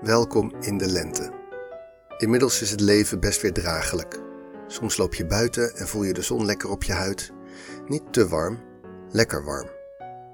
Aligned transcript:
Welkom 0.00 0.52
in 0.60 0.78
de 0.78 0.86
lente. 0.86 1.30
Inmiddels 2.18 2.62
is 2.62 2.70
het 2.70 2.80
leven 2.80 3.20
best 3.20 3.40
weer 3.40 3.52
draaglijk. 3.52 4.20
Soms 4.66 4.96
loop 4.96 5.14
je 5.14 5.26
buiten 5.26 5.76
en 5.76 5.88
voel 5.88 6.02
je 6.02 6.12
de 6.12 6.22
zon 6.22 6.44
lekker 6.44 6.70
op 6.70 6.82
je 6.82 6.92
huid. 6.92 7.32
Niet 7.86 8.12
te 8.12 8.28
warm, 8.28 8.58
lekker 9.10 9.44
warm. 9.44 9.68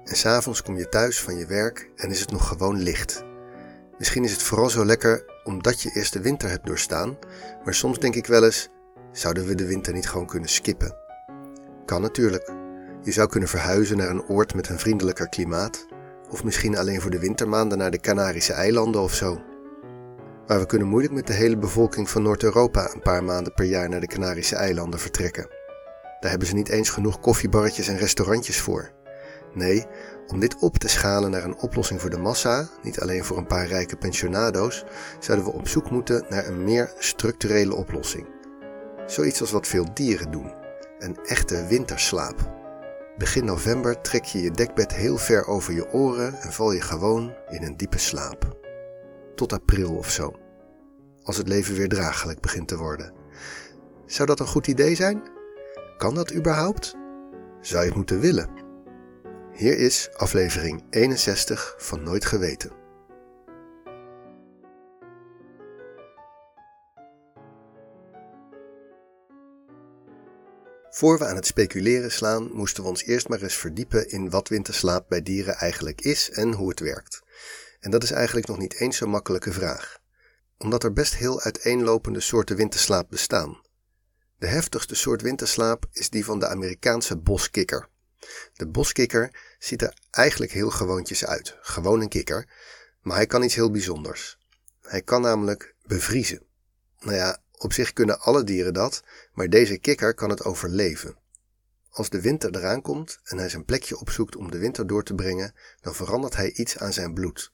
En 0.03 0.15
s'avonds 0.15 0.61
kom 0.61 0.77
je 0.77 0.89
thuis 0.89 1.21
van 1.21 1.37
je 1.37 1.45
werk 1.45 1.89
en 1.95 2.09
is 2.09 2.19
het 2.19 2.31
nog 2.31 2.47
gewoon 2.47 2.81
licht. 2.81 3.23
Misschien 3.97 4.23
is 4.23 4.31
het 4.31 4.43
vooral 4.43 4.69
zo 4.69 4.85
lekker 4.85 5.25
omdat 5.43 5.81
je 5.81 5.91
eerst 5.93 6.13
de 6.13 6.21
winter 6.21 6.49
hebt 6.49 6.65
doorstaan, 6.65 7.17
maar 7.63 7.73
soms 7.73 7.99
denk 7.99 8.15
ik 8.15 8.25
wel 8.25 8.43
eens: 8.43 8.69
zouden 9.11 9.45
we 9.45 9.55
de 9.55 9.67
winter 9.67 9.93
niet 9.93 10.09
gewoon 10.09 10.27
kunnen 10.27 10.49
skippen? 10.49 10.95
Kan 11.85 12.01
natuurlijk. 12.01 12.51
Je 13.01 13.11
zou 13.11 13.29
kunnen 13.29 13.49
verhuizen 13.49 13.97
naar 13.97 14.09
een 14.09 14.27
oord 14.27 14.55
met 14.55 14.69
een 14.69 14.79
vriendelijker 14.79 15.29
klimaat, 15.29 15.85
of 16.29 16.43
misschien 16.43 16.77
alleen 16.77 17.01
voor 17.01 17.11
de 17.11 17.19
wintermaanden 17.19 17.77
naar 17.77 17.91
de 17.91 17.99
Canarische 17.99 18.53
eilanden 18.53 19.01
of 19.01 19.13
zo. 19.13 19.41
Maar 20.47 20.59
we 20.59 20.65
kunnen 20.65 20.87
moeilijk 20.87 21.13
met 21.13 21.27
de 21.27 21.33
hele 21.33 21.57
bevolking 21.57 22.09
van 22.09 22.21
Noord-Europa 22.21 22.93
een 22.93 23.01
paar 23.01 23.23
maanden 23.23 23.53
per 23.53 23.65
jaar 23.65 23.89
naar 23.89 23.99
de 23.99 24.07
Canarische 24.07 24.55
eilanden 24.55 24.99
vertrekken. 24.99 25.49
Daar 26.19 26.29
hebben 26.29 26.47
ze 26.47 26.53
niet 26.53 26.69
eens 26.69 26.89
genoeg 26.89 27.19
koffiebarretjes 27.19 27.87
en 27.87 27.97
restaurantjes 27.97 28.61
voor. 28.61 28.91
Nee, 29.53 29.85
om 30.27 30.39
dit 30.39 30.59
op 30.59 30.77
te 30.77 30.87
schalen 30.87 31.31
naar 31.31 31.43
een 31.43 31.57
oplossing 31.57 32.01
voor 32.01 32.09
de 32.09 32.17
massa, 32.17 32.69
niet 32.83 32.99
alleen 32.99 33.23
voor 33.23 33.37
een 33.37 33.47
paar 33.47 33.67
rijke 33.67 33.95
pensionado's, 33.95 34.83
zouden 35.19 35.45
we 35.47 35.53
op 35.53 35.67
zoek 35.67 35.89
moeten 35.89 36.25
naar 36.29 36.47
een 36.47 36.63
meer 36.63 36.93
structurele 36.97 37.75
oplossing. 37.75 38.27
Zoiets 39.05 39.41
als 39.41 39.51
wat 39.51 39.67
veel 39.67 39.93
dieren 39.93 40.31
doen: 40.31 40.53
een 40.99 41.17
echte 41.25 41.65
winterslaap. 41.67 42.55
Begin 43.17 43.45
november 43.45 44.01
trek 44.01 44.23
je 44.23 44.41
je 44.41 44.51
dekbed 44.51 44.93
heel 44.93 45.17
ver 45.17 45.45
over 45.47 45.73
je 45.73 45.91
oren 45.91 46.33
en 46.41 46.53
val 46.53 46.71
je 46.71 46.81
gewoon 46.81 47.33
in 47.49 47.63
een 47.63 47.77
diepe 47.77 47.97
slaap 47.97 48.57
tot 49.37 49.53
april 49.53 49.95
of 49.95 50.09
zo. 50.09 50.46
Als 51.27 51.37
het 51.37 51.47
leven 51.47 51.75
weer 51.75 51.89
draaglijk 51.89 52.41
begint 52.41 52.67
te 52.67 52.77
worden. 52.77 53.13
Zou 54.05 54.27
dat 54.27 54.39
een 54.39 54.47
goed 54.47 54.67
idee 54.67 54.95
zijn? 54.95 55.21
Kan 55.97 56.15
dat 56.15 56.33
überhaupt? 56.33 56.95
Zou 57.61 57.81
je 57.81 57.87
het 57.87 57.95
moeten 57.95 58.19
willen? 58.19 58.49
Hier 59.53 59.77
is 59.77 60.09
aflevering 60.13 60.83
61 60.89 61.75
van 61.77 62.03
Nooit 62.03 62.25
Geweten. 62.25 62.71
Voor 70.89 71.17
we 71.17 71.25
aan 71.25 71.35
het 71.35 71.45
speculeren 71.45 72.11
slaan, 72.11 72.51
moesten 72.51 72.83
we 72.83 72.89
ons 72.89 73.03
eerst 73.03 73.27
maar 73.27 73.41
eens 73.41 73.55
verdiepen 73.55 74.09
in 74.09 74.29
wat 74.29 74.47
winterslaap 74.47 75.09
bij 75.09 75.21
dieren 75.21 75.55
eigenlijk 75.55 76.01
is 76.01 76.31
en 76.31 76.53
hoe 76.53 76.69
het 76.69 76.79
werkt. 76.79 77.21
En 77.79 77.91
dat 77.91 78.03
is 78.03 78.11
eigenlijk 78.11 78.47
nog 78.47 78.57
niet 78.57 78.79
eens 78.79 78.97
zo'n 78.97 79.09
makkelijke 79.09 79.51
vraag, 79.51 79.99
omdat 80.57 80.83
er 80.83 80.93
best 80.93 81.15
heel 81.15 81.41
uiteenlopende 81.41 82.19
soorten 82.19 82.55
winterslaap 82.55 83.09
bestaan. 83.09 83.61
De 84.37 84.47
heftigste 84.47 84.95
soort 84.95 85.21
winterslaap 85.21 85.85
is 85.91 86.09
die 86.09 86.25
van 86.25 86.39
de 86.39 86.47
Amerikaanse 86.47 87.17
boskikker. 87.17 87.89
De 88.53 88.67
boskikker 88.67 89.55
ziet 89.59 89.81
er 89.81 89.97
eigenlijk 90.11 90.51
heel 90.51 90.69
gewoontjes 90.69 91.25
uit, 91.25 91.57
gewoon 91.61 92.01
een 92.01 92.09
kikker, 92.09 92.47
maar 93.01 93.15
hij 93.15 93.25
kan 93.25 93.43
iets 93.43 93.55
heel 93.55 93.71
bijzonders. 93.71 94.37
Hij 94.81 95.01
kan 95.01 95.21
namelijk 95.21 95.75
bevriezen. 95.85 96.41
Nou 96.99 97.15
ja, 97.15 97.41
op 97.51 97.73
zich 97.73 97.93
kunnen 97.93 98.19
alle 98.19 98.43
dieren 98.43 98.73
dat, 98.73 99.03
maar 99.33 99.49
deze 99.49 99.77
kikker 99.77 100.13
kan 100.13 100.29
het 100.29 100.43
overleven. 100.43 101.17
Als 101.89 102.09
de 102.09 102.21
winter 102.21 102.55
eraan 102.55 102.81
komt 102.81 103.19
en 103.23 103.37
hij 103.37 103.49
zijn 103.49 103.65
plekje 103.65 103.99
opzoekt 103.99 104.35
om 104.35 104.51
de 104.51 104.57
winter 104.57 104.87
door 104.87 105.03
te 105.03 105.15
brengen, 105.15 105.53
dan 105.81 105.95
verandert 105.95 106.35
hij 106.35 106.51
iets 106.51 106.77
aan 106.77 106.93
zijn 106.93 107.13
bloed. 107.13 107.53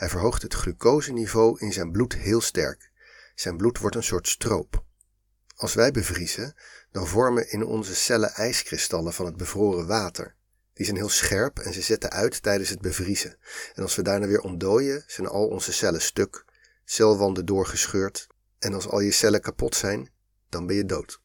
Hij 0.00 0.08
verhoogt 0.08 0.42
het 0.42 0.54
glucoseniveau 0.54 1.58
in 1.58 1.72
zijn 1.72 1.90
bloed 1.90 2.14
heel 2.14 2.40
sterk. 2.40 2.90
Zijn 3.34 3.56
bloed 3.56 3.78
wordt 3.78 3.96
een 3.96 4.02
soort 4.02 4.28
stroop. 4.28 4.84
Als 5.56 5.74
wij 5.74 5.90
bevriezen, 5.90 6.54
dan 6.90 7.06
vormen 7.06 7.50
in 7.50 7.64
onze 7.64 7.94
cellen 7.94 8.32
ijskristallen 8.32 9.12
van 9.12 9.26
het 9.26 9.36
bevroren 9.36 9.86
water. 9.86 10.34
Die 10.72 10.84
zijn 10.84 10.96
heel 10.96 11.08
scherp 11.08 11.58
en 11.58 11.72
ze 11.72 11.80
zetten 11.80 12.10
uit 12.10 12.42
tijdens 12.42 12.68
het 12.68 12.80
bevriezen. 12.80 13.36
En 13.74 13.82
als 13.82 13.96
we 13.96 14.02
daarna 14.02 14.26
weer 14.26 14.40
ontdooien, 14.40 15.04
zijn 15.06 15.26
al 15.26 15.48
onze 15.48 15.72
cellen 15.72 16.02
stuk, 16.02 16.44
celwanden 16.84 17.46
doorgescheurd. 17.46 18.26
En 18.58 18.74
als 18.74 18.88
al 18.88 19.00
je 19.00 19.10
cellen 19.10 19.40
kapot 19.40 19.74
zijn, 19.74 20.10
dan 20.48 20.66
ben 20.66 20.76
je 20.76 20.84
dood. 20.84 21.20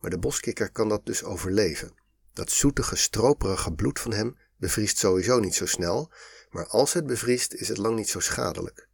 Maar 0.00 0.10
de 0.10 0.18
boskikker 0.18 0.70
kan 0.70 0.88
dat 0.88 1.06
dus 1.06 1.24
overleven. 1.24 1.94
Dat 2.32 2.50
zoetige, 2.50 2.96
stroperige 2.96 3.72
bloed 3.72 4.00
van 4.00 4.12
hem 4.12 4.36
bevriest 4.58 4.98
sowieso 4.98 5.38
niet 5.38 5.54
zo 5.54 5.66
snel, 5.66 6.12
maar 6.50 6.66
als 6.66 6.92
het 6.92 7.06
bevriest 7.06 7.52
is 7.54 7.68
het 7.68 7.76
lang 7.76 7.96
niet 7.96 8.08
zo 8.08 8.20
schadelijk. 8.20 8.88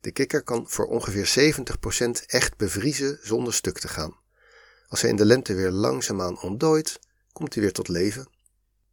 De 0.00 0.10
kikker 0.12 0.42
kan 0.42 0.68
voor 0.68 0.86
ongeveer 0.86 1.54
70% 1.98 2.26
echt 2.26 2.56
bevriezen 2.56 3.18
zonder 3.22 3.54
stuk 3.54 3.78
te 3.78 3.88
gaan. 3.88 4.16
Als 4.88 5.00
hij 5.00 5.10
in 5.10 5.16
de 5.16 5.24
lente 5.24 5.54
weer 5.54 5.70
langzaamaan 5.70 6.40
ontdooit, 6.40 6.98
komt 7.32 7.54
hij 7.54 7.62
weer 7.62 7.72
tot 7.72 7.88
leven. 7.88 8.28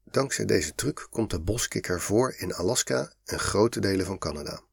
Dankzij 0.04 0.46
deze 0.46 0.76
truc 0.76 1.08
komt 1.10 1.30
de 1.30 1.40
boskikker 1.40 2.02
voor 2.02 2.34
in 2.38 2.54
Alaska 2.54 3.14
en 3.26 3.40
grote 3.40 3.80
delen 3.80 4.06
van 4.06 4.18
Canada. 4.18 4.64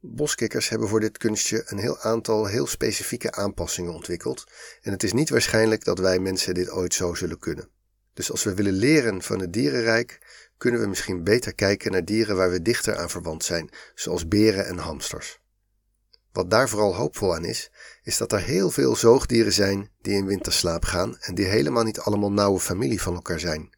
Boskikkers 0.00 0.68
hebben 0.68 0.88
voor 0.88 1.00
dit 1.00 1.18
kunstje 1.18 1.62
een 1.66 1.78
heel 1.78 1.98
aantal 1.98 2.46
heel 2.46 2.66
specifieke 2.66 3.32
aanpassingen 3.32 3.92
ontwikkeld 3.92 4.44
en 4.80 4.92
het 4.92 5.02
is 5.02 5.12
niet 5.12 5.30
waarschijnlijk 5.30 5.84
dat 5.84 5.98
wij 5.98 6.18
mensen 6.18 6.54
dit 6.54 6.70
ooit 6.70 6.94
zo 6.94 7.14
zullen 7.14 7.38
kunnen. 7.38 7.68
Dus 8.14 8.30
als 8.30 8.42
we 8.42 8.54
willen 8.54 8.72
leren 8.72 9.22
van 9.22 9.40
het 9.40 9.52
dierenrijk, 9.52 10.18
kunnen 10.58 10.80
we 10.80 10.86
misschien 10.86 11.24
beter 11.24 11.54
kijken 11.54 11.92
naar 11.92 12.04
dieren 12.04 12.36
waar 12.36 12.50
we 12.50 12.62
dichter 12.62 12.96
aan 12.96 13.10
verwant 13.10 13.44
zijn, 13.44 13.70
zoals 13.94 14.28
beren 14.28 14.66
en 14.66 14.78
hamsters. 14.78 15.40
Wat 16.32 16.50
daar 16.50 16.68
vooral 16.68 16.94
hoopvol 16.94 17.34
aan 17.34 17.44
is, 17.44 17.70
is 18.02 18.16
dat 18.16 18.32
er 18.32 18.40
heel 18.40 18.70
veel 18.70 18.96
zoogdieren 18.96 19.52
zijn 19.52 19.90
die 20.00 20.14
in 20.14 20.26
winterslaap 20.26 20.84
gaan 20.84 21.18
en 21.18 21.34
die 21.34 21.46
helemaal 21.46 21.84
niet 21.84 21.98
allemaal 21.98 22.32
nauwe 22.32 22.60
familie 22.60 23.02
van 23.02 23.14
elkaar 23.14 23.40
zijn. 23.40 23.70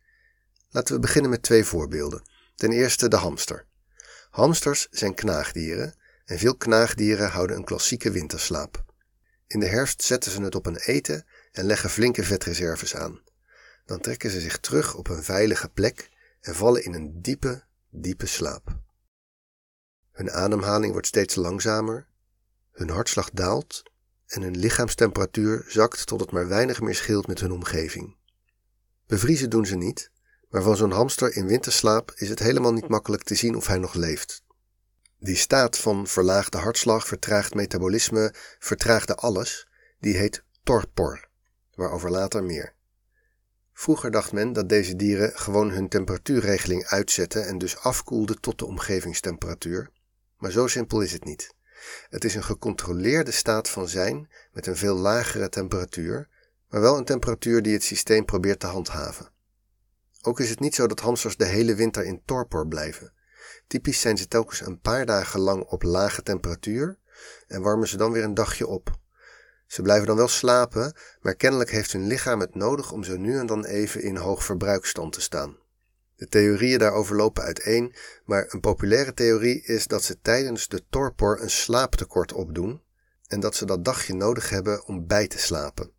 Laten 0.71 0.95
we 0.95 1.01
beginnen 1.01 1.31
met 1.31 1.43
twee 1.43 1.65
voorbeelden. 1.65 2.23
Ten 2.55 2.73
eerste 2.73 3.09
de 3.09 3.17
hamster. 3.17 3.67
Hamsters 4.31 4.87
zijn 4.91 5.15
knaagdieren 5.15 5.95
en 6.25 6.39
veel 6.39 6.57
knaagdieren 6.57 7.31
houden 7.31 7.57
een 7.57 7.65
klassieke 7.65 8.11
winterslaap. 8.11 8.85
In 9.47 9.61
de 9.61 9.67
herfst 9.67 10.03
zetten 10.03 10.31
ze 10.33 10.43
het 10.43 10.55
op 10.55 10.67
een 10.67 10.77
eten 10.77 11.27
en 11.53 11.65
leggen 11.65 11.91
flinke 11.91 12.25
vetreserves 12.25 12.97
aan. 12.97 13.21
Dan 13.85 14.01
trekken 14.01 14.31
ze 14.31 14.41
zich 14.41 14.59
terug 14.59 14.95
op 14.95 15.09
een 15.09 15.23
veilige 15.23 15.69
plek 15.69 16.11
en 16.41 16.55
vallen 16.55 16.85
in 16.85 16.95
een 16.95 17.23
diepe, 17.23 17.65
diepe 17.91 18.27
slaap. 18.27 18.79
Hun 20.11 20.31
ademhaling 20.31 20.93
wordt 20.93 21.07
steeds 21.07 21.35
langzamer, 21.35 22.07
hun 22.73 22.91
hartslag 22.91 23.31
daalt 23.31 23.83
en 24.27 24.43
hun 24.43 24.57
lichaamstemperatuur 24.57 25.65
zakt 25.69 26.07
tot 26.07 26.21
het 26.21 26.31
maar 26.31 26.49
weinig 26.49 26.81
meer 26.81 26.95
scheelt 26.95 27.27
met 27.27 27.41
hun 27.41 27.53
omgeving. 27.53 28.17
Bevriezen 29.07 29.51
doen 29.51 29.67
ze 29.67 29.77
niet, 29.77 30.11
maar 30.49 30.63
van 30.63 30.77
zo'n 30.77 30.91
hamster 30.91 31.37
in 31.37 31.47
winterslaap 31.47 32.13
is 32.17 32.29
het 32.29 32.39
helemaal 32.39 32.73
niet 32.73 32.89
makkelijk 32.89 33.23
te 33.23 33.35
zien 33.35 33.57
of 33.57 33.67
hij 33.67 33.79
nog 33.79 33.95
leeft. 33.95 34.45
Die 35.19 35.37
staat 35.37 35.79
van 35.79 36.07
verlaagde 36.07 36.59
hartslag, 36.59 37.07
vertraagd 37.07 37.55
metabolisme, 37.55 38.35
vertraagde 38.59 39.15
alles, 39.15 39.69
die 39.99 40.17
heet 40.17 40.45
torpor, 40.63 41.29
waarover 41.75 42.11
later 42.11 42.45
meer. 42.45 42.75
Vroeger 43.77 44.11
dacht 44.11 44.33
men 44.33 44.53
dat 44.53 44.69
deze 44.69 44.97
dieren 44.97 45.39
gewoon 45.39 45.71
hun 45.71 45.89
temperatuurregeling 45.89 46.85
uitzetten 46.85 47.47
en 47.47 47.59
dus 47.59 47.79
afkoelden 47.79 48.41
tot 48.41 48.59
de 48.59 48.67
omgevingstemperatuur. 48.67 49.91
Maar 50.39 50.51
zo 50.51 50.67
simpel 50.67 51.01
is 51.01 51.13
het 51.13 51.25
niet. 51.25 51.55
Het 52.09 52.25
is 52.25 52.35
een 52.35 52.45
gecontroleerde 52.45 53.31
staat 53.31 53.69
van 53.69 53.89
zijn 53.89 54.31
met 54.53 54.67
een 54.67 54.77
veel 54.77 54.97
lagere 54.97 55.49
temperatuur, 55.49 56.29
maar 56.69 56.81
wel 56.81 56.97
een 56.97 57.05
temperatuur 57.05 57.63
die 57.63 57.73
het 57.73 57.83
systeem 57.83 58.25
probeert 58.25 58.61
te 58.61 58.67
handhaven. 58.67 59.33
Ook 60.23 60.41
is 60.41 60.51
het 60.51 60.61
niet 60.61 60.75
zo 60.75 60.87
dat 60.87 61.01
hamsters 61.01 61.37
de 61.37 61.47
hele 61.47 61.75
winter 61.75 62.05
in 62.05 62.23
torpor 62.25 62.69
blijven. 62.69 63.13
Typisch 63.67 64.01
zijn 64.01 64.19
ze 64.19 64.29
telkens 64.29 64.61
een 64.61 64.81
paar 64.81 65.07
dagen 65.07 65.41
lang 65.41 65.63
op 65.63 65.83
lage 65.83 66.23
temperatuur 66.23 66.99
en 67.47 67.63
warmen 67.63 67.89
ze 67.89 67.97
dan 67.97 68.13
weer 68.13 68.25
een 68.25 68.35
dagje 68.35 68.67
op. 68.67 69.03
Ze 69.67 69.83
blijven 69.83 70.07
dan 70.07 70.17
wel 70.17 70.29
slapen, 70.29 70.97
maar 71.21 71.35
kennelijk 71.35 71.71
heeft 71.71 71.93
hun 71.93 72.07
lichaam 72.07 72.41
het 72.41 72.55
nodig 72.55 72.93
om 72.93 73.05
zo 73.05 73.17
nu 73.17 73.39
en 73.39 73.47
dan 73.47 73.65
even 73.65 74.03
in 74.03 74.17
hoog 74.17 74.45
verbruikstand 74.45 75.13
te 75.13 75.21
staan. 75.21 75.57
De 76.17 76.29
theorieën 76.29 76.79
daarover 76.79 77.17
lopen 77.17 77.43
uiteen, 77.43 77.95
maar 78.25 78.47
een 78.49 78.61
populaire 78.61 79.15
theorie 79.15 79.63
is 79.63 79.87
dat 79.87 80.03
ze 80.03 80.21
tijdens 80.21 80.69
de 80.69 80.83
torpor 80.91 81.41
een 81.41 81.51
slaaptekort 81.51 82.33
opdoen 82.33 82.83
en 83.27 83.41
dat 83.41 83.55
ze 83.55 83.67
dat 83.67 83.85
dagje 83.85 84.15
nodig 84.15 84.51
hebben 84.51 84.87
om 84.87 85.07
bij 85.07 85.27
te 85.27 85.39
slapen. 85.39 85.91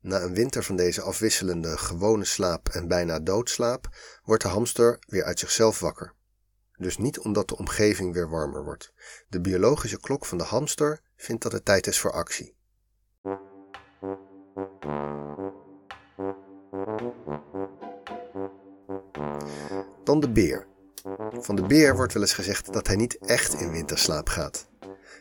Na 0.00 0.20
een 0.20 0.34
winter 0.34 0.64
van 0.64 0.76
deze 0.76 1.02
afwisselende 1.02 1.78
gewone 1.78 2.24
slaap 2.24 2.68
en 2.68 2.88
bijna 2.88 3.18
doodslaap 3.18 3.88
wordt 4.24 4.42
de 4.42 4.48
hamster 4.48 4.98
weer 5.06 5.24
uit 5.24 5.38
zichzelf 5.38 5.80
wakker. 5.80 6.14
Dus 6.76 6.96
niet 6.96 7.18
omdat 7.18 7.48
de 7.48 7.56
omgeving 7.56 8.12
weer 8.14 8.28
warmer 8.28 8.64
wordt. 8.64 8.92
De 9.28 9.40
biologische 9.40 10.00
klok 10.00 10.26
van 10.26 10.38
de 10.38 10.44
hamster 10.44 11.00
vindt 11.16 11.42
dat 11.42 11.52
het 11.52 11.64
tijd 11.64 11.86
is 11.86 11.98
voor 11.98 12.12
actie. 12.12 12.56
Dan 20.08 20.20
de 20.20 20.30
beer. 20.30 20.66
Van 21.40 21.56
de 21.56 21.62
beer 21.62 21.96
wordt 21.96 22.12
wel 22.12 22.22
eens 22.22 22.32
gezegd 22.32 22.72
dat 22.72 22.86
hij 22.86 22.96
niet 22.96 23.18
echt 23.18 23.60
in 23.60 23.70
winterslaap 23.70 24.28
gaat. 24.28 24.68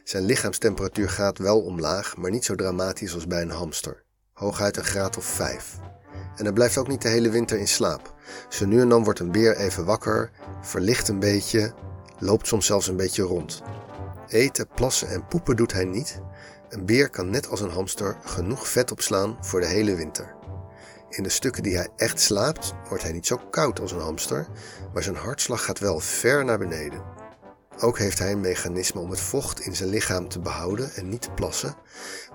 Zijn 0.03 0.23
lichaamstemperatuur 0.25 1.09
gaat 1.09 1.37
wel 1.37 1.61
omlaag, 1.61 2.17
maar 2.17 2.31
niet 2.31 2.45
zo 2.45 2.55
dramatisch 2.55 3.13
als 3.13 3.27
bij 3.27 3.41
een 3.41 3.49
hamster. 3.49 4.03
Hooguit 4.33 4.77
een 4.77 4.83
graad 4.83 5.17
of 5.17 5.25
vijf. 5.25 5.75
En 6.35 6.43
hij 6.43 6.53
blijft 6.53 6.77
ook 6.77 6.87
niet 6.87 7.01
de 7.01 7.07
hele 7.07 7.29
winter 7.29 7.59
in 7.59 7.67
slaap. 7.67 8.13
Zo 8.49 8.65
nu 8.65 8.81
en 8.81 8.89
dan 8.89 9.03
wordt 9.03 9.19
een 9.19 9.31
beer 9.31 9.57
even 9.57 9.85
wakker, 9.85 10.31
verlicht 10.61 11.07
een 11.07 11.19
beetje, 11.19 11.73
loopt 12.19 12.47
soms 12.47 12.65
zelfs 12.65 12.87
een 12.87 12.97
beetje 12.97 13.23
rond. 13.23 13.61
Eten, 14.27 14.67
plassen 14.75 15.09
en 15.09 15.27
poepen 15.27 15.55
doet 15.55 15.73
hij 15.73 15.85
niet. 15.85 16.21
Een 16.69 16.85
beer 16.85 17.09
kan 17.09 17.29
net 17.29 17.49
als 17.49 17.61
een 17.61 17.71
hamster 17.71 18.17
genoeg 18.23 18.67
vet 18.67 18.91
opslaan 18.91 19.37
voor 19.41 19.59
de 19.59 19.67
hele 19.67 19.95
winter. 19.95 20.36
In 21.09 21.23
de 21.23 21.29
stukken 21.29 21.63
die 21.63 21.75
hij 21.75 21.89
echt 21.95 22.19
slaapt, 22.19 22.73
wordt 22.87 23.03
hij 23.03 23.11
niet 23.11 23.27
zo 23.27 23.37
koud 23.49 23.79
als 23.79 23.91
een 23.91 23.99
hamster, 23.99 24.47
maar 24.93 25.03
zijn 25.03 25.15
hartslag 25.15 25.63
gaat 25.63 25.79
wel 25.79 25.99
ver 25.99 26.45
naar 26.45 26.57
beneden. 26.57 27.01
Ook 27.79 27.97
heeft 27.97 28.19
hij 28.19 28.31
een 28.31 28.39
mechanisme 28.39 29.01
om 29.01 29.09
het 29.09 29.19
vocht 29.19 29.59
in 29.59 29.75
zijn 29.75 29.89
lichaam 29.89 30.29
te 30.29 30.39
behouden 30.39 30.93
en 30.93 31.09
niet 31.09 31.21
te 31.21 31.31
plassen, 31.31 31.75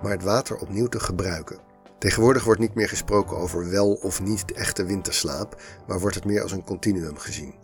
maar 0.03 0.13
het 0.13 0.23
water 0.23 0.57
opnieuw 0.57 0.87
te 0.87 1.01
gebruiken. 1.01 1.59
Tegenwoordig 1.99 2.45
wordt 2.45 2.61
niet 2.61 2.75
meer 2.75 2.89
gesproken 2.89 3.37
over 3.37 3.71
wel 3.71 3.93
of 3.93 4.23
niet 4.23 4.53
echte 4.53 4.85
winterslaap, 4.85 5.63
maar 5.87 6.01
wordt 6.01 6.15
het 6.15 6.25
meer 6.25 6.43
als 6.43 6.53
een 6.53 6.65
continuum 6.65 7.19
gezien. 7.19 7.55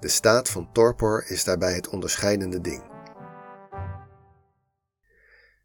De 0.00 0.08
staat 0.08 0.48
van 0.48 0.72
torpor 0.72 1.24
is 1.26 1.44
daarbij 1.44 1.74
het 1.74 1.88
onderscheidende 1.88 2.60
ding. 2.60 2.82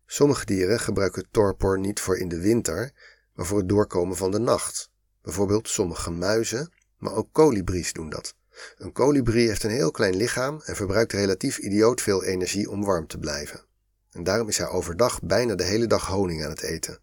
Sommige 0.05 0.45
dieren 0.45 0.79
gebruiken 0.79 1.27
torpor 1.31 1.79
niet 1.79 1.99
voor 1.99 2.17
in 2.17 2.27
de 2.27 2.39
winter, 2.39 2.91
maar 3.35 3.45
voor 3.45 3.57
het 3.57 3.69
doorkomen 3.69 4.17
van 4.17 4.31
de 4.31 4.39
nacht. 4.39 4.89
Bijvoorbeeld 5.21 5.69
sommige 5.69 6.11
muizen, 6.11 6.73
maar 6.97 7.13
ook 7.13 7.29
kolibries 7.31 7.93
doen 7.93 8.09
dat. 8.09 8.35
Een 8.77 8.91
kolibrie 8.91 9.47
heeft 9.47 9.63
een 9.63 9.69
heel 9.69 9.91
klein 9.91 10.15
lichaam 10.15 10.61
en 10.61 10.75
verbruikt 10.75 11.11
relatief 11.11 11.57
idioot 11.57 12.01
veel 12.01 12.23
energie 12.23 12.69
om 12.69 12.85
warm 12.85 13.07
te 13.07 13.17
blijven. 13.17 13.65
En 14.11 14.23
daarom 14.23 14.47
is 14.47 14.57
hij 14.57 14.67
overdag 14.67 15.21
bijna 15.21 15.55
de 15.55 15.63
hele 15.63 15.87
dag 15.87 16.07
honing 16.07 16.43
aan 16.43 16.49
het 16.49 16.61
eten. 16.61 16.99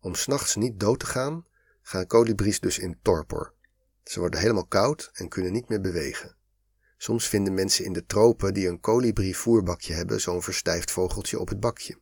Om 0.00 0.14
s'nachts 0.14 0.56
niet 0.56 0.80
dood 0.80 1.00
te 1.00 1.06
gaan, 1.06 1.46
gaan 1.82 2.06
kolibries 2.06 2.60
dus 2.60 2.78
in 2.78 2.98
torpor. 3.02 3.54
Ze 4.04 4.20
worden 4.20 4.40
helemaal 4.40 4.66
koud 4.66 5.10
en 5.12 5.28
kunnen 5.28 5.52
niet 5.52 5.68
meer 5.68 5.80
bewegen. 5.80 6.36
Soms 6.96 7.28
vinden 7.28 7.54
mensen 7.54 7.84
in 7.84 7.92
de 7.92 8.06
tropen 8.06 8.54
die 8.54 8.68
een 8.68 8.80
kolibrie 8.80 9.36
voerbakje 9.36 9.94
hebben 9.94 10.20
zo'n 10.20 10.42
verstijfd 10.42 10.90
vogeltje 10.90 11.38
op 11.38 11.48
het 11.48 11.60
bakje. 11.60 11.98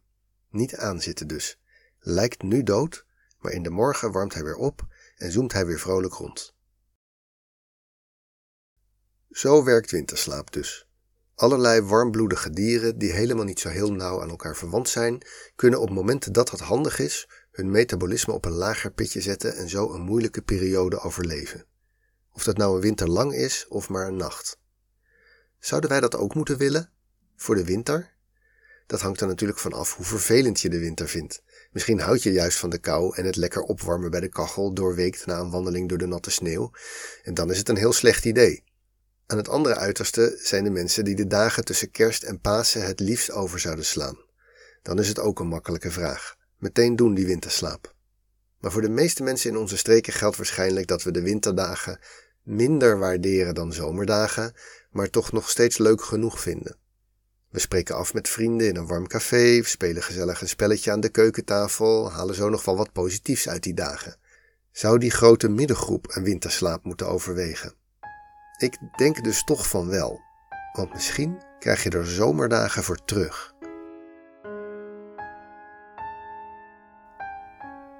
Niet 0.50 0.76
aanzitten 0.76 1.28
dus. 1.28 1.58
Lijkt 1.98 2.42
nu 2.42 2.62
dood, 2.62 3.06
maar 3.40 3.52
in 3.52 3.62
de 3.62 3.70
morgen 3.70 4.12
warmt 4.12 4.34
hij 4.34 4.44
weer 4.44 4.56
op 4.56 4.86
en 5.16 5.32
zoemt 5.32 5.52
hij 5.52 5.66
weer 5.66 5.78
vrolijk 5.78 6.14
rond. 6.14 6.54
Zo 9.30 9.64
werkt 9.64 9.90
winterslaap 9.90 10.52
dus. 10.52 10.88
Allerlei 11.34 11.80
warmbloedige 11.80 12.50
dieren 12.50 12.98
die 12.98 13.12
helemaal 13.12 13.44
niet 13.44 13.60
zo 13.60 13.68
heel 13.68 13.92
nauw 13.92 14.22
aan 14.22 14.30
elkaar 14.30 14.56
verwant 14.56 14.88
zijn, 14.88 15.22
kunnen 15.56 15.80
op 15.80 15.90
momenten 15.90 16.32
dat 16.32 16.50
het 16.50 16.60
handig 16.60 16.98
is 16.98 17.28
hun 17.50 17.70
metabolisme 17.70 18.32
op 18.32 18.44
een 18.44 18.52
lager 18.52 18.92
pitje 18.92 19.20
zetten 19.20 19.56
en 19.56 19.68
zo 19.68 19.92
een 19.92 20.00
moeilijke 20.00 20.42
periode 20.42 21.00
overleven. 21.00 21.64
Of 22.32 22.44
dat 22.44 22.56
nou 22.56 22.74
een 22.74 22.80
winter 22.80 23.08
lang 23.08 23.34
is 23.34 23.66
of 23.68 23.88
maar 23.88 24.06
een 24.06 24.16
nacht. 24.16 24.58
Zouden 25.58 25.90
wij 25.90 26.00
dat 26.00 26.16
ook 26.16 26.34
moeten 26.34 26.56
willen? 26.56 26.90
Voor 27.36 27.54
de 27.54 27.64
winter? 27.64 28.12
Dat 28.86 29.00
hangt 29.00 29.20
er 29.20 29.26
natuurlijk 29.26 29.58
van 29.58 29.72
af 29.72 29.96
hoe 29.96 30.06
vervelend 30.06 30.60
je 30.60 30.68
de 30.68 30.78
winter 30.78 31.08
vindt. 31.08 31.42
Misschien 31.70 32.00
houd 32.00 32.22
je 32.22 32.32
juist 32.32 32.58
van 32.58 32.70
de 32.70 32.78
kou 32.78 33.16
en 33.16 33.24
het 33.24 33.36
lekker 33.36 33.62
opwarmen 33.62 34.10
bij 34.10 34.20
de 34.20 34.28
kachel 34.28 34.72
doorweekt 34.72 35.26
na 35.26 35.38
een 35.38 35.50
wandeling 35.50 35.88
door 35.88 35.98
de 35.98 36.06
natte 36.06 36.30
sneeuw. 36.30 36.70
En 37.22 37.34
dan 37.34 37.50
is 37.50 37.58
het 37.58 37.68
een 37.68 37.76
heel 37.76 37.92
slecht 37.92 38.24
idee. 38.24 38.64
Aan 39.26 39.36
het 39.36 39.48
andere 39.48 39.76
uiterste 39.76 40.38
zijn 40.42 40.64
de 40.64 40.70
mensen 40.70 41.04
die 41.04 41.14
de 41.14 41.26
dagen 41.26 41.64
tussen 41.64 41.90
kerst 41.90 42.22
en 42.22 42.40
Pasen 42.40 42.86
het 42.86 43.00
liefst 43.00 43.30
over 43.30 43.58
zouden 43.60 43.84
slaan. 43.84 44.18
Dan 44.82 44.98
is 44.98 45.08
het 45.08 45.18
ook 45.18 45.40
een 45.40 45.48
makkelijke 45.48 45.90
vraag. 45.90 46.36
Meteen 46.58 46.96
doen 46.96 47.14
die 47.14 47.26
winterslaap. 47.26 47.94
Maar 48.60 48.72
voor 48.72 48.82
de 48.82 48.88
meeste 48.88 49.22
mensen 49.22 49.50
in 49.50 49.56
onze 49.56 49.76
streken 49.76 50.12
geldt 50.12 50.36
waarschijnlijk 50.36 50.86
dat 50.86 51.02
we 51.02 51.10
de 51.10 51.22
winterdagen 51.22 52.00
minder 52.42 52.98
waarderen 52.98 53.54
dan 53.54 53.72
zomerdagen, 53.72 54.54
maar 54.90 55.10
toch 55.10 55.32
nog 55.32 55.50
steeds 55.50 55.78
leuk 55.78 56.02
genoeg 56.02 56.40
vinden. 56.40 56.78
We 57.50 57.58
spreken 57.58 57.96
af 57.96 58.14
met 58.14 58.28
vrienden 58.28 58.68
in 58.68 58.76
een 58.76 58.86
warm 58.86 59.06
café, 59.06 59.62
spelen 59.62 60.02
gezellig 60.02 60.40
een 60.40 60.48
spelletje 60.48 60.90
aan 60.90 61.00
de 61.00 61.08
keukentafel, 61.08 62.12
halen 62.12 62.34
zo 62.34 62.48
nog 62.48 62.64
wel 62.64 62.76
wat 62.76 62.92
positiefs 62.92 63.48
uit 63.48 63.62
die 63.62 63.74
dagen. 63.74 64.16
Zou 64.72 64.98
die 64.98 65.10
grote 65.10 65.48
middengroep 65.48 66.06
een 66.16 66.24
winterslaap 66.24 66.84
moeten 66.84 67.08
overwegen? 67.08 67.74
Ik 68.58 68.78
denk 68.96 69.24
dus 69.24 69.44
toch 69.44 69.68
van 69.68 69.88
wel, 69.88 70.20
want 70.72 70.92
misschien 70.92 71.42
krijg 71.58 71.82
je 71.82 71.90
er 71.90 72.06
zomerdagen 72.06 72.82
voor 72.82 73.04
terug. 73.04 73.54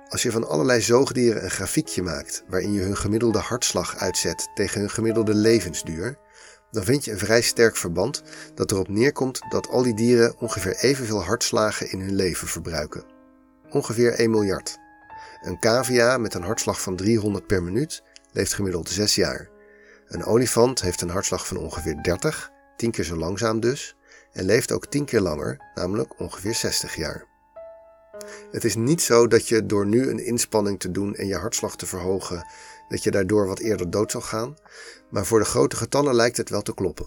Als 0.09 0.23
je 0.23 0.31
van 0.31 0.49
allerlei 0.49 0.81
zoogdieren 0.81 1.45
een 1.45 1.51
grafiekje 1.51 2.03
maakt 2.03 2.45
waarin 2.49 2.73
je 2.73 2.81
hun 2.81 2.97
gemiddelde 2.97 3.39
hartslag 3.39 3.97
uitzet 3.97 4.49
tegen 4.55 4.81
hun 4.81 4.91
gemiddelde 4.91 5.35
levensduur, 5.35 6.19
dan 6.71 6.85
vind 6.85 7.05
je 7.05 7.11
een 7.11 7.19
vrij 7.19 7.41
sterk 7.41 7.77
verband 7.77 8.23
dat 8.55 8.71
erop 8.71 8.89
neerkomt 8.89 9.41
dat 9.49 9.69
al 9.69 9.83
die 9.83 9.95
dieren 9.95 10.39
ongeveer 10.39 10.77
evenveel 10.77 11.25
hartslagen 11.25 11.91
in 11.91 12.01
hun 12.01 12.15
leven 12.15 12.49
verbruiken. 12.49 13.05
Ongeveer 13.71 14.13
1 14.13 14.31
miljard. 14.31 14.79
Een 15.41 15.59
cavia 15.59 16.19
met 16.19 16.35
een 16.35 16.43
hartslag 16.43 16.81
van 16.81 16.97
300 16.97 17.47
per 17.47 17.63
minuut 17.63 18.03
leeft 18.33 18.55
gemiddeld 18.55 18.89
6 18.89 19.15
jaar. 19.15 19.49
Een 20.07 20.25
olifant 20.25 20.81
heeft 20.81 21.01
een 21.01 21.11
hartslag 21.11 21.47
van 21.47 21.57
ongeveer 21.57 22.03
30, 22.03 22.51
10 22.77 22.91
keer 22.91 23.05
zo 23.05 23.17
langzaam 23.17 23.61
dus, 23.61 23.97
en 24.33 24.45
leeft 24.45 24.73
ook 24.73 24.87
10 24.87 25.05
keer 25.05 25.21
langer, 25.21 25.71
namelijk 25.75 26.21
ongeveer 26.21 26.55
60 26.55 26.97
jaar. 26.97 27.29
Het 28.51 28.65
is 28.65 28.75
niet 28.75 29.03
zo 29.03 29.27
dat 29.27 29.49
je 29.49 29.67
door 29.67 29.87
nu 29.87 30.09
een 30.09 30.27
inspanning 30.27 30.81
te 30.81 30.91
doen 30.91 31.15
en 31.15 31.27
je 31.27 31.37
hartslag 31.37 31.77
te 31.77 31.87
verhogen, 31.87 32.47
dat 32.89 33.03
je 33.03 33.11
daardoor 33.11 33.47
wat 33.47 33.59
eerder 33.59 33.91
dood 33.91 34.11
zal 34.11 34.21
gaan, 34.21 34.57
maar 35.11 35.27
voor 35.27 35.39
de 35.39 35.45
grote 35.45 35.77
getallen 35.77 36.15
lijkt 36.15 36.37
het 36.37 36.51
wel 36.51 36.63
te 36.63 36.75
kloppen. 36.75 37.07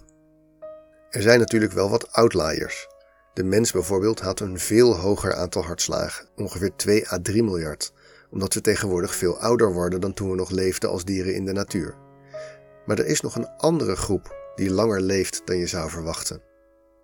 Er 1.10 1.22
zijn 1.22 1.38
natuurlijk 1.38 1.72
wel 1.72 1.90
wat 1.90 2.12
outliers. 2.12 2.88
De 3.34 3.44
mens 3.44 3.72
bijvoorbeeld 3.72 4.20
had 4.20 4.40
een 4.40 4.58
veel 4.58 4.96
hoger 4.96 5.34
aantal 5.34 5.64
hartslagen, 5.64 6.28
ongeveer 6.36 6.76
2 6.76 7.12
à 7.12 7.18
3 7.22 7.42
miljard, 7.42 7.92
omdat 8.30 8.54
we 8.54 8.60
tegenwoordig 8.60 9.14
veel 9.14 9.38
ouder 9.38 9.72
worden 9.72 10.00
dan 10.00 10.14
toen 10.14 10.30
we 10.30 10.36
nog 10.36 10.50
leefden 10.50 10.90
als 10.90 11.04
dieren 11.04 11.34
in 11.34 11.44
de 11.44 11.52
natuur. 11.52 11.96
Maar 12.86 12.98
er 12.98 13.06
is 13.06 13.20
nog 13.20 13.36
een 13.36 13.48
andere 13.56 13.96
groep 13.96 14.52
die 14.54 14.70
langer 14.70 15.00
leeft 15.00 15.42
dan 15.44 15.56
je 15.56 15.66
zou 15.66 15.90
verwachten, 15.90 16.42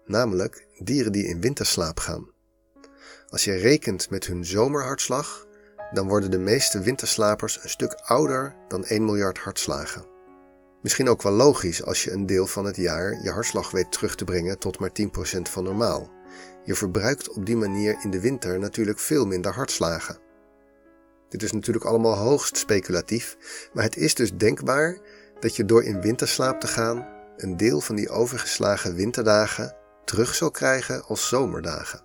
namelijk 0.05 0.67
dieren 0.79 1.13
die 1.13 1.27
in 1.27 1.41
winterslaap 1.41 1.99
gaan. 1.99 2.29
Als 3.29 3.45
je 3.45 3.53
rekent 3.53 4.11
met 4.11 4.27
hun 4.27 4.45
zomerhartslag, 4.45 5.47
dan 5.93 6.09
worden 6.09 6.31
de 6.31 6.39
meeste 6.39 6.81
winterslapers 6.81 7.63
een 7.63 7.71
stuk 7.71 7.93
ouder 7.93 8.57
dan 8.69 8.85
1 8.85 9.05
miljard 9.05 9.39
hartslagen. 9.39 10.10
Misschien 10.83 11.09
ook 11.09 11.23
wel 11.23 11.33
logisch 11.33 11.85
als 11.85 12.05
je 12.05 12.13
een 12.13 12.27
deel 12.27 12.47
van 12.47 12.65
het 12.65 12.77
jaar 12.77 13.23
je 13.23 13.31
hartslag 13.31 13.71
weet 13.71 13.93
terug 13.93 14.15
te 14.15 14.25
brengen 14.25 14.59
tot 14.59 14.79
maar 14.79 14.91
10% 15.03 15.07
van 15.43 15.65
normaal. 15.65 16.11
Je 16.65 16.75
verbruikt 16.75 17.29
op 17.29 17.47
die 17.47 17.57
manier 17.57 17.97
in 18.03 18.11
de 18.11 18.21
winter 18.21 18.59
natuurlijk 18.59 18.99
veel 18.99 19.27
minder 19.27 19.53
hartslagen. 19.53 20.19
Dit 21.29 21.43
is 21.43 21.53
natuurlijk 21.53 21.85
allemaal 21.85 22.17
hoogst 22.17 22.57
speculatief, 22.57 23.37
maar 23.73 23.85
het 23.85 23.97
is 23.97 24.15
dus 24.15 24.37
denkbaar 24.37 24.99
dat 25.41 25.57
je 25.57 25.65
door 25.65 25.85
in 25.85 26.01
winterslaap 26.01 26.61
te 26.61 26.67
gaan 26.67 27.09
een 27.37 27.57
deel 27.57 27.81
van 27.81 27.97
die 27.97 28.09
overgeslagen 28.09 28.95
winterdagen 28.95 29.77
terug 30.05 30.35
zal 30.35 30.51
krijgen 30.51 31.05
als 31.05 31.29
zomerdagen. 31.29 32.05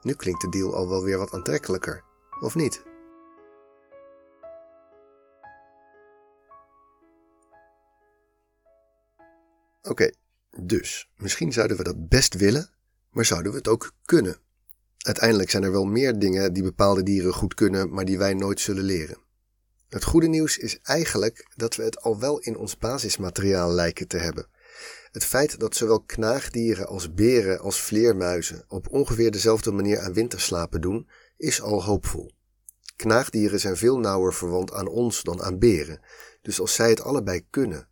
Nu 0.00 0.14
klinkt 0.14 0.40
de 0.40 0.48
deal 0.48 0.74
al 0.74 0.88
wel 0.88 1.04
weer 1.04 1.18
wat 1.18 1.32
aantrekkelijker, 1.32 2.04
of 2.40 2.54
niet? 2.54 2.82
Oké, 9.82 10.10
dus 10.56 11.10
misschien 11.16 11.52
zouden 11.52 11.76
we 11.76 11.82
dat 11.82 12.08
best 12.08 12.34
willen, 12.34 12.70
maar 13.10 13.24
zouden 13.24 13.52
we 13.52 13.58
het 13.58 13.68
ook 13.68 13.92
kunnen? 14.04 14.36
Uiteindelijk 14.98 15.50
zijn 15.50 15.62
er 15.62 15.72
wel 15.72 15.84
meer 15.84 16.18
dingen 16.18 16.52
die 16.52 16.62
bepaalde 16.62 17.02
dieren 17.02 17.32
goed 17.32 17.54
kunnen, 17.54 17.92
maar 17.94 18.04
die 18.04 18.18
wij 18.18 18.34
nooit 18.34 18.60
zullen 18.60 18.84
leren. 18.84 19.18
Het 19.88 20.04
goede 20.04 20.26
nieuws 20.26 20.58
is 20.58 20.78
eigenlijk 20.82 21.46
dat 21.56 21.76
we 21.76 21.82
het 21.82 22.00
al 22.00 22.18
wel 22.18 22.38
in 22.38 22.56
ons 22.56 22.78
basismateriaal 22.78 23.70
lijken 23.70 24.08
te 24.08 24.16
hebben. 24.16 24.46
Het 25.10 25.24
feit 25.24 25.58
dat 25.58 25.76
zowel 25.76 26.00
knaagdieren 26.00 26.86
als 26.86 27.14
beren 27.14 27.60
als 27.60 27.80
vleermuizen 27.80 28.64
op 28.68 28.88
ongeveer 28.88 29.30
dezelfde 29.30 29.72
manier 29.72 30.00
aan 30.00 30.12
winterslapen 30.12 30.80
doen, 30.80 31.08
is 31.36 31.62
al 31.62 31.84
hoopvol. 31.84 32.32
Knaagdieren 32.96 33.60
zijn 33.60 33.76
veel 33.76 33.98
nauwer 33.98 34.34
verwant 34.34 34.72
aan 34.72 34.88
ons 34.88 35.22
dan 35.22 35.42
aan 35.42 35.58
beren, 35.58 36.00
dus 36.42 36.60
als 36.60 36.74
zij 36.74 36.90
het 36.90 37.00
allebei 37.00 37.46
kunnen. 37.50 37.88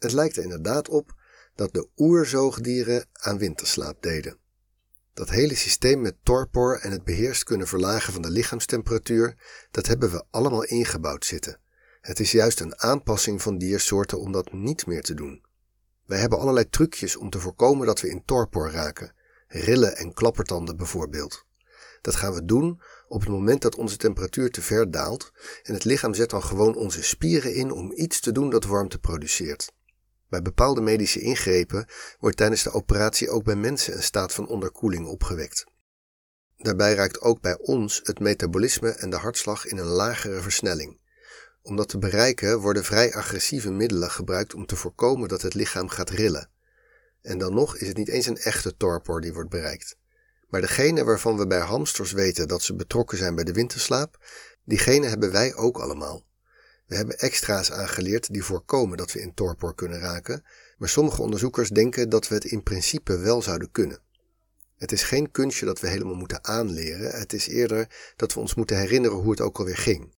Het 0.00 0.12
lijkt 0.12 0.36
er 0.36 0.42
inderdaad 0.42 0.88
op 0.88 1.14
dat 1.54 1.72
de 1.72 1.88
oerzoogdieren 1.96 3.06
aan 3.12 3.38
winterslaap 3.38 4.02
deden. 4.02 4.38
Dat 5.14 5.30
hele 5.30 5.54
systeem 5.54 6.00
met 6.00 6.16
torpor 6.22 6.78
en 6.80 6.90
het 6.90 7.04
beheerst 7.04 7.44
kunnen 7.44 7.66
verlagen 7.66 8.12
van 8.12 8.22
de 8.22 8.30
lichaamstemperatuur, 8.30 9.36
dat 9.70 9.86
hebben 9.86 10.10
we 10.10 10.24
allemaal 10.30 10.64
ingebouwd 10.64 11.24
zitten. 11.24 11.60
Het 12.00 12.20
is 12.20 12.32
juist 12.32 12.60
een 12.60 12.80
aanpassing 12.80 13.42
van 13.42 13.58
diersoorten 13.58 14.20
om 14.20 14.32
dat 14.32 14.52
niet 14.52 14.86
meer 14.86 15.02
te 15.02 15.14
doen. 15.14 15.44
Wij 16.06 16.18
hebben 16.18 16.38
allerlei 16.38 16.68
trucjes 16.68 17.16
om 17.16 17.30
te 17.30 17.40
voorkomen 17.40 17.86
dat 17.86 18.00
we 18.00 18.08
in 18.08 18.24
torpor 18.24 18.70
raken. 18.70 19.14
Rillen 19.48 19.96
en 19.96 20.12
klappertanden 20.12 20.76
bijvoorbeeld. 20.76 21.46
Dat 22.00 22.16
gaan 22.16 22.34
we 22.34 22.44
doen 22.44 22.82
op 23.08 23.20
het 23.20 23.28
moment 23.28 23.62
dat 23.62 23.74
onze 23.74 23.96
temperatuur 23.96 24.50
te 24.50 24.62
ver 24.62 24.90
daalt 24.90 25.32
en 25.62 25.74
het 25.74 25.84
lichaam 25.84 26.14
zet 26.14 26.30
dan 26.30 26.42
gewoon 26.42 26.74
onze 26.74 27.02
spieren 27.02 27.54
in 27.54 27.72
om 27.72 27.92
iets 27.92 28.20
te 28.20 28.32
doen 28.32 28.50
dat 28.50 28.64
warmte 28.64 28.98
produceert. 28.98 29.72
Bij 30.30 30.42
bepaalde 30.42 30.80
medische 30.80 31.20
ingrepen 31.20 31.86
wordt 32.18 32.36
tijdens 32.36 32.62
de 32.62 32.72
operatie 32.72 33.30
ook 33.30 33.44
bij 33.44 33.56
mensen 33.56 33.96
een 33.96 34.02
staat 34.02 34.32
van 34.32 34.48
onderkoeling 34.48 35.06
opgewekt. 35.06 35.64
Daarbij 36.56 36.94
raakt 36.94 37.20
ook 37.20 37.40
bij 37.40 37.58
ons 37.58 38.00
het 38.02 38.20
metabolisme 38.20 38.90
en 38.90 39.10
de 39.10 39.16
hartslag 39.16 39.66
in 39.66 39.78
een 39.78 39.86
lagere 39.86 40.40
versnelling. 40.40 40.98
Om 41.62 41.76
dat 41.76 41.88
te 41.88 41.98
bereiken 41.98 42.60
worden 42.60 42.84
vrij 42.84 43.14
agressieve 43.14 43.70
middelen 43.70 44.10
gebruikt 44.10 44.54
om 44.54 44.66
te 44.66 44.76
voorkomen 44.76 45.28
dat 45.28 45.42
het 45.42 45.54
lichaam 45.54 45.88
gaat 45.88 46.10
rillen. 46.10 46.50
En 47.22 47.38
dan 47.38 47.54
nog 47.54 47.76
is 47.76 47.88
het 47.88 47.96
niet 47.96 48.08
eens 48.08 48.26
een 48.26 48.38
echte 48.38 48.76
torpor 48.76 49.20
die 49.20 49.32
wordt 49.32 49.50
bereikt. 49.50 49.96
Maar 50.48 50.60
degene 50.60 51.04
waarvan 51.04 51.36
we 51.36 51.46
bij 51.46 51.60
hamsters 51.60 52.12
weten 52.12 52.48
dat 52.48 52.62
ze 52.62 52.74
betrokken 52.74 53.18
zijn 53.18 53.34
bij 53.34 53.44
de 53.44 53.52
winterslaap, 53.52 54.18
diegene 54.64 55.06
hebben 55.06 55.32
wij 55.32 55.54
ook 55.54 55.78
allemaal. 55.78 56.24
We 56.90 56.96
hebben 56.96 57.18
extra's 57.18 57.70
aangeleerd 57.70 58.32
die 58.32 58.44
voorkomen 58.44 58.96
dat 58.96 59.12
we 59.12 59.20
in 59.20 59.34
torpor 59.34 59.74
kunnen 59.74 59.98
raken, 59.98 60.44
maar 60.78 60.88
sommige 60.88 61.22
onderzoekers 61.22 61.68
denken 61.68 62.08
dat 62.08 62.28
we 62.28 62.34
het 62.34 62.44
in 62.44 62.62
principe 62.62 63.18
wel 63.18 63.42
zouden 63.42 63.70
kunnen. 63.70 63.98
Het 64.76 64.92
is 64.92 65.02
geen 65.02 65.30
kunstje 65.30 65.66
dat 65.66 65.80
we 65.80 65.88
helemaal 65.88 66.14
moeten 66.14 66.44
aanleren, 66.44 67.10
het 67.10 67.32
is 67.32 67.46
eerder 67.46 68.12
dat 68.16 68.34
we 68.34 68.40
ons 68.40 68.54
moeten 68.54 68.78
herinneren 68.78 69.18
hoe 69.18 69.30
het 69.30 69.40
ook 69.40 69.58
alweer 69.58 69.76
ging. 69.76 70.14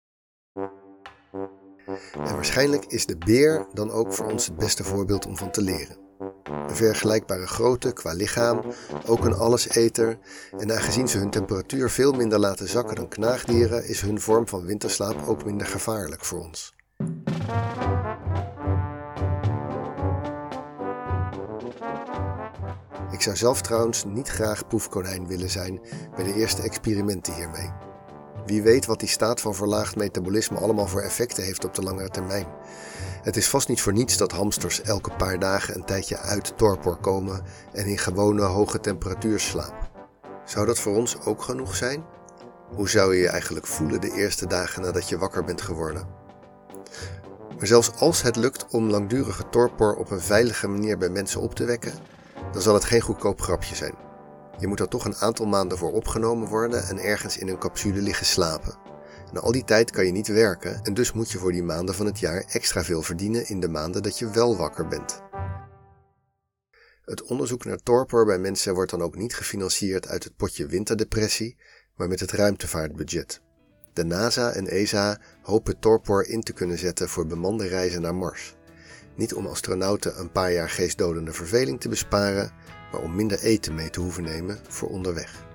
En 2.12 2.34
waarschijnlijk 2.34 2.84
is 2.84 3.06
de 3.06 3.16
beer 3.16 3.66
dan 3.72 3.90
ook 3.90 4.12
voor 4.12 4.26
ons 4.26 4.46
het 4.46 4.56
beste 4.56 4.84
voorbeeld 4.84 5.26
om 5.26 5.36
van 5.36 5.50
te 5.50 5.62
leren. 5.62 6.09
Een 6.68 6.76
vergelijkbare 6.76 7.46
grootte 7.46 7.92
qua 7.92 8.12
lichaam, 8.12 8.62
ook 9.06 9.24
een 9.24 9.34
alleseter, 9.34 10.18
en 10.58 10.72
aangezien 10.72 11.08
ze 11.08 11.18
hun 11.18 11.30
temperatuur 11.30 11.90
veel 11.90 12.12
minder 12.12 12.38
laten 12.38 12.68
zakken 12.68 12.96
dan 12.96 13.08
knaagdieren, 13.08 13.88
is 13.88 14.00
hun 14.00 14.20
vorm 14.20 14.48
van 14.48 14.64
winterslaap 14.64 15.26
ook 15.26 15.44
minder 15.44 15.66
gevaarlijk 15.66 16.24
voor 16.24 16.40
ons. 16.40 16.74
Ik 23.10 23.20
zou 23.20 23.36
zelf 23.36 23.60
trouwens 23.60 24.04
niet 24.04 24.28
graag 24.28 24.66
proefkonijn 24.66 25.26
willen 25.26 25.50
zijn 25.50 25.80
bij 26.14 26.24
de 26.24 26.34
eerste 26.34 26.62
experimenten 26.62 27.34
hiermee. 27.34 27.70
Wie 28.46 28.62
weet 28.62 28.86
wat 28.86 29.00
die 29.00 29.08
staat 29.08 29.40
van 29.40 29.54
verlaagd 29.54 29.96
metabolisme 29.96 30.58
allemaal 30.58 30.86
voor 30.86 31.00
effecten 31.00 31.44
heeft 31.44 31.64
op 31.64 31.74
de 31.74 31.82
langere 31.82 32.08
termijn. 32.08 32.46
Het 33.22 33.36
is 33.36 33.48
vast 33.48 33.68
niet 33.68 33.80
voor 33.80 33.92
niets 33.92 34.16
dat 34.16 34.32
hamsters 34.32 34.82
elke 34.82 35.10
paar 35.10 35.38
dagen 35.38 35.74
een 35.74 35.84
tijdje 35.84 36.18
uit 36.18 36.52
torpor 36.56 36.96
komen 36.96 37.42
en 37.72 37.86
in 37.86 37.98
gewone 37.98 38.42
hoge 38.42 38.80
temperatuur 38.80 39.40
slapen. 39.40 39.88
Zou 40.44 40.66
dat 40.66 40.78
voor 40.78 40.96
ons 40.96 41.20
ook 41.24 41.42
genoeg 41.42 41.76
zijn? 41.76 42.04
Hoe 42.74 42.88
zou 42.88 43.14
je 43.14 43.20
je 43.20 43.28
eigenlijk 43.28 43.66
voelen 43.66 44.00
de 44.00 44.12
eerste 44.12 44.46
dagen 44.46 44.82
nadat 44.82 45.08
je 45.08 45.18
wakker 45.18 45.44
bent 45.44 45.60
geworden? 45.60 46.06
Maar 47.58 47.66
zelfs 47.66 47.92
als 47.94 48.22
het 48.22 48.36
lukt 48.36 48.66
om 48.70 48.90
langdurige 48.90 49.48
torpor 49.48 49.96
op 49.96 50.10
een 50.10 50.20
veilige 50.20 50.68
manier 50.68 50.98
bij 50.98 51.08
mensen 51.08 51.40
op 51.40 51.54
te 51.54 51.64
wekken, 51.64 51.92
dan 52.52 52.62
zal 52.62 52.74
het 52.74 52.84
geen 52.84 53.00
goedkoop 53.00 53.40
grapje 53.40 53.74
zijn. 53.74 53.94
Je 54.58 54.66
moet 54.66 54.80
er 54.80 54.88
toch 54.88 55.04
een 55.04 55.16
aantal 55.16 55.46
maanden 55.46 55.78
voor 55.78 55.92
opgenomen 55.92 56.48
worden 56.48 56.88
en 56.88 56.98
ergens 56.98 57.38
in 57.38 57.48
een 57.48 57.58
capsule 57.58 58.00
liggen 58.00 58.26
slapen. 58.26 58.74
Na 59.32 59.40
al 59.40 59.52
die 59.52 59.64
tijd 59.64 59.90
kan 59.90 60.06
je 60.06 60.12
niet 60.12 60.28
werken 60.28 60.80
en 60.82 60.94
dus 60.94 61.12
moet 61.12 61.30
je 61.30 61.38
voor 61.38 61.52
die 61.52 61.62
maanden 61.62 61.94
van 61.94 62.06
het 62.06 62.18
jaar 62.18 62.44
extra 62.48 62.84
veel 62.84 63.02
verdienen 63.02 63.48
in 63.48 63.60
de 63.60 63.68
maanden 63.68 64.02
dat 64.02 64.18
je 64.18 64.30
wel 64.30 64.56
wakker 64.56 64.88
bent. 64.88 65.22
Het 67.04 67.22
onderzoek 67.22 67.64
naar 67.64 67.82
torpor 67.82 68.24
bij 68.26 68.38
mensen 68.38 68.74
wordt 68.74 68.90
dan 68.90 69.02
ook 69.02 69.16
niet 69.16 69.34
gefinancierd 69.34 70.08
uit 70.08 70.24
het 70.24 70.36
potje 70.36 70.66
winterdepressie, 70.66 71.56
maar 71.96 72.08
met 72.08 72.20
het 72.20 72.32
ruimtevaartbudget. 72.32 73.40
De 73.92 74.04
NASA 74.04 74.52
en 74.52 74.66
ESA 74.66 75.20
hopen 75.42 75.78
torpor 75.78 76.26
in 76.26 76.40
te 76.40 76.52
kunnen 76.52 76.78
zetten 76.78 77.08
voor 77.08 77.26
bemande 77.26 77.66
reizen 77.66 78.02
naar 78.02 78.14
Mars. 78.14 78.54
Niet 79.16 79.34
om 79.34 79.46
astronauten 79.46 80.18
een 80.18 80.32
paar 80.32 80.52
jaar 80.52 80.70
geestdodende 80.70 81.32
verveling 81.32 81.80
te 81.80 81.88
besparen, 81.88 82.52
maar 82.92 83.00
om 83.00 83.14
minder 83.14 83.38
eten 83.38 83.74
mee 83.74 83.90
te 83.90 84.00
hoeven 84.00 84.22
nemen 84.22 84.58
voor 84.68 84.88
onderweg. 84.88 85.49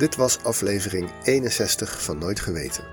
Dit 0.00 0.16
was 0.16 0.42
aflevering 0.42 1.10
61 1.22 2.02
van 2.02 2.18
Nooit 2.18 2.40
Geweten. 2.40 2.84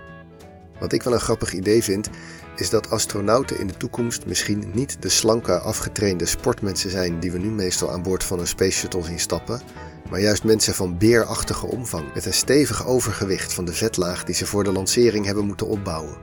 Wat 0.79 0.93
ik 0.93 1.03
wel 1.03 1.13
een 1.13 1.19
grappig 1.19 1.53
idee 1.53 1.83
vind, 1.83 2.09
is 2.55 2.69
dat 2.69 2.89
astronauten 2.89 3.59
in 3.59 3.67
de 3.67 3.77
toekomst 3.77 4.25
misschien 4.25 4.71
niet 4.73 5.01
de 5.01 5.09
slanke, 5.09 5.59
afgetrainde 5.59 6.25
sportmensen 6.25 6.89
zijn 6.89 7.19
die 7.19 7.31
we 7.31 7.37
nu 7.37 7.49
meestal 7.49 7.91
aan 7.91 8.03
boord 8.03 8.23
van 8.23 8.39
een 8.39 8.47
space 8.47 8.77
shuttle 8.77 9.03
zien 9.03 9.19
stappen, 9.19 9.61
maar 10.09 10.19
juist 10.19 10.43
mensen 10.43 10.73
van 10.73 10.97
beerachtige 10.97 11.65
omvang 11.65 12.13
met 12.13 12.25
een 12.25 12.33
stevig 12.33 12.85
overgewicht 12.85 13.53
van 13.53 13.65
de 13.65 13.73
vetlaag 13.73 14.23
die 14.23 14.35
ze 14.35 14.45
voor 14.45 14.63
de 14.63 14.71
lancering 14.71 15.25
hebben 15.25 15.45
moeten 15.45 15.67
opbouwen. 15.67 16.17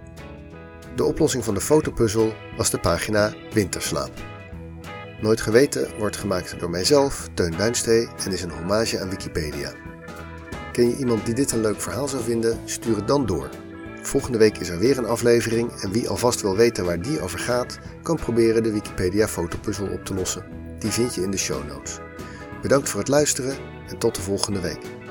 De 0.97 1.05
oplossing 1.05 1.45
van 1.45 1.55
de 1.55 1.61
fotopuzzel 1.61 2.35
was 2.57 2.71
de 2.71 2.79
pagina 2.79 3.35
Winterslaap. 3.53 4.13
Nooit 5.21 5.41
Geweten 5.41 5.99
wordt 5.99 6.17
gemaakt 6.17 6.61
door 6.61 6.71
mijzelf, 6.71 7.29
Teun 7.35 7.57
Buinstee 7.57 8.09
en 8.25 8.33
is 8.33 8.43
een 8.43 8.51
hommage 8.51 9.01
aan 9.01 9.11
Wikipedia. 9.11 9.94
Ken 10.75 10.89
je 10.89 10.97
iemand 10.97 11.27
die 11.27 11.35
dit 11.35 11.53
een 11.53 11.61
leuk 11.61 11.81
verhaal 11.81 12.09
zou 12.09 12.23
vinden? 12.23 12.59
Stuur 12.65 12.97
het 12.97 13.09
dan 13.09 13.27
door. 13.27 13.49
Volgende 14.03 14.39
week 14.39 14.59
is 14.59 14.69
er 14.69 14.79
weer 14.79 14.99
een 14.99 15.07
aflevering 15.07 15.73
en 15.73 15.93
wie 15.93 16.09
alvast 16.09 16.41
wil 16.43 16.57
weten 16.57 16.85
waar 16.85 17.03
die 17.03 17.21
over 17.21 17.39
gaat, 17.39 17.79
kan 18.03 18.17
proberen 18.17 18.63
de 18.63 18.73
Wikipedia 18.73 19.29
fotopuzzel 19.29 19.89
op 19.89 20.05
te 20.05 20.15
lossen. 20.15 20.45
Die 20.79 20.91
vind 20.91 21.15
je 21.15 21.23
in 21.23 21.31
de 21.31 21.37
show 21.37 21.69
notes. 21.69 21.99
Bedankt 22.63 22.89
voor 22.89 23.01
het 23.01 23.09
luisteren 23.09 23.57
en 23.89 23.99
tot 23.99 24.15
de 24.15 24.23
volgende 24.23 24.61
week. 24.61 25.04